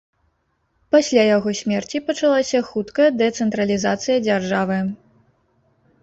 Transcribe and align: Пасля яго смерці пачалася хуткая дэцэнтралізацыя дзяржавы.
Пасля 0.93 1.23
яго 1.25 1.49
смерці 1.59 1.97
пачалася 2.07 2.61
хуткая 2.69 3.09
дэцэнтралізацыя 3.19 4.17
дзяржавы. 4.27 4.79